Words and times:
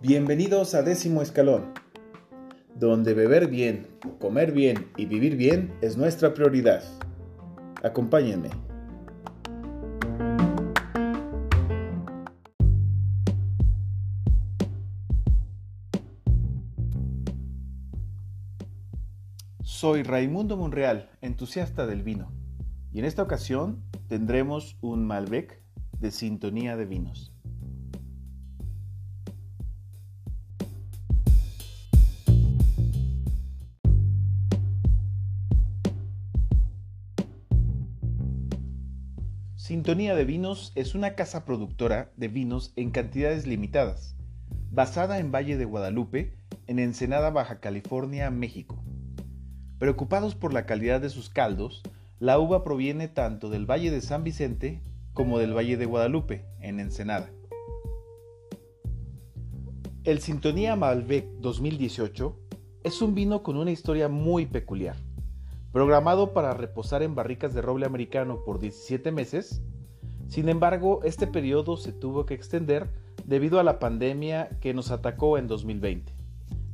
Bienvenidos 0.00 0.76
a 0.76 0.82
Décimo 0.82 1.22
Escalón, 1.22 1.72
donde 2.76 3.14
beber 3.14 3.48
bien, 3.48 3.88
comer 4.20 4.52
bien 4.52 4.86
y 4.96 5.06
vivir 5.06 5.34
bien 5.36 5.74
es 5.80 5.96
nuestra 5.96 6.34
prioridad. 6.34 6.84
Acompáñenme. 7.82 8.50
Soy 19.64 20.04
Raimundo 20.04 20.56
Monreal, 20.56 21.10
entusiasta 21.22 21.88
del 21.88 22.04
vino, 22.04 22.30
y 22.92 23.00
en 23.00 23.04
esta 23.04 23.24
ocasión 23.24 23.82
tendremos 24.06 24.76
un 24.80 25.04
Malbec 25.04 25.60
de 25.98 26.12
sintonía 26.12 26.76
de 26.76 26.86
vinos. 26.86 27.32
Sintonía 39.68 40.14
de 40.14 40.24
Vinos 40.24 40.72
es 40.76 40.94
una 40.94 41.14
casa 41.14 41.44
productora 41.44 42.10
de 42.16 42.28
vinos 42.28 42.72
en 42.76 42.90
cantidades 42.90 43.46
limitadas, 43.46 44.16
basada 44.70 45.18
en 45.18 45.30
Valle 45.30 45.58
de 45.58 45.66
Guadalupe, 45.66 46.32
en 46.66 46.78
Ensenada, 46.78 47.28
Baja 47.28 47.60
California, 47.60 48.30
México. 48.30 48.82
Preocupados 49.78 50.34
por 50.34 50.54
la 50.54 50.64
calidad 50.64 51.02
de 51.02 51.10
sus 51.10 51.28
caldos, 51.28 51.82
la 52.18 52.38
uva 52.38 52.64
proviene 52.64 53.08
tanto 53.08 53.50
del 53.50 53.70
Valle 53.70 53.90
de 53.90 54.00
San 54.00 54.24
Vicente 54.24 54.80
como 55.12 55.38
del 55.38 55.54
Valle 55.54 55.76
de 55.76 55.84
Guadalupe, 55.84 56.46
en 56.60 56.80
Ensenada. 56.80 57.28
El 60.04 60.20
Sintonía 60.20 60.76
Malbec 60.76 61.26
2018 61.40 62.40
es 62.84 63.02
un 63.02 63.14
vino 63.14 63.42
con 63.42 63.58
una 63.58 63.70
historia 63.70 64.08
muy 64.08 64.46
peculiar. 64.46 64.96
Programado 65.72 66.32
para 66.32 66.54
reposar 66.54 67.02
en 67.02 67.14
barricas 67.14 67.52
de 67.52 67.60
roble 67.60 67.84
americano 67.84 68.42
por 68.44 68.58
17 68.58 69.12
meses, 69.12 69.60
sin 70.26 70.48
embargo, 70.48 71.00
este 71.04 71.26
periodo 71.26 71.76
se 71.76 71.92
tuvo 71.92 72.24
que 72.24 72.32
extender 72.32 72.90
debido 73.26 73.60
a 73.60 73.62
la 73.62 73.78
pandemia 73.78 74.48
que 74.60 74.72
nos 74.72 74.90
atacó 74.90 75.36
en 75.36 75.46
2020, 75.46 76.12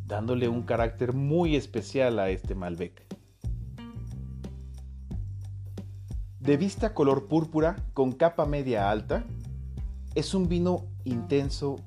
dándole 0.07 0.49
un 0.49 0.63
carácter 0.63 1.13
muy 1.13 1.57
especial 1.57 2.21
a 2.21 2.31
este 2.31 2.55
Malbec. 2.55 3.05
De 6.39 6.57
vista 6.57 6.95
color 6.95 7.27
púrpura 7.27 7.77
con 7.95 8.13
capa 8.13 8.47
media 8.47 8.91
alta, 8.91 9.25
es 10.15 10.35
un 10.35 10.49
vino 10.49 10.85
intenso, 11.05 11.81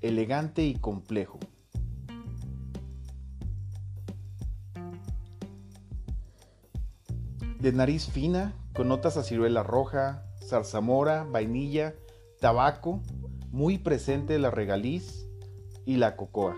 elegante 0.00 0.64
y 0.64 0.74
complejo 0.74 1.38
de 7.60 7.72
nariz 7.72 8.08
fina, 8.08 8.52
con 8.72 8.88
notas 8.88 9.16
a 9.16 9.24
ciruela 9.24 9.64
roja, 9.64 10.22
zarzamora, 10.44 11.24
vainilla, 11.24 11.94
tabaco, 12.40 13.02
muy 13.50 13.78
presente 13.78 14.38
la 14.38 14.50
regaliz 14.52 15.26
y 15.84 15.96
la 15.96 16.14
cocoa. 16.14 16.54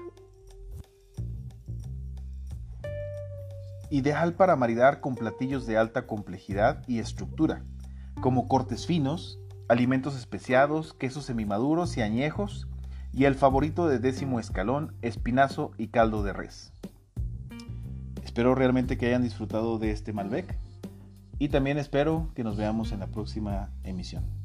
Ideal 3.88 4.34
para 4.34 4.56
maridar 4.56 5.00
con 5.00 5.14
platillos 5.14 5.66
de 5.66 5.78
alta 5.78 6.06
complejidad 6.06 6.86
y 6.86 6.98
estructura, 6.98 7.64
como 8.20 8.46
cortes 8.46 8.86
finos, 8.86 9.40
alimentos 9.68 10.16
especiados, 10.16 10.92
quesos 10.92 11.24
semimaduros 11.24 11.96
y 11.96 12.02
añejos, 12.02 12.68
y 13.12 13.24
el 13.24 13.34
favorito 13.34 13.88
de 13.88 13.98
décimo 13.98 14.38
escalón, 14.38 14.94
espinazo 15.00 15.72
y 15.78 15.88
caldo 15.88 16.22
de 16.22 16.34
res. 16.34 16.72
Espero 18.22 18.54
realmente 18.54 18.98
que 18.98 19.06
hayan 19.06 19.22
disfrutado 19.22 19.78
de 19.78 19.90
este 19.90 20.12
Malbec 20.12 20.56
y 21.40 21.48
también 21.48 21.78
espero 21.78 22.30
que 22.34 22.44
nos 22.44 22.58
veamos 22.58 22.92
en 22.92 23.00
la 23.00 23.06
próxima 23.06 23.70
emisión. 23.82 24.39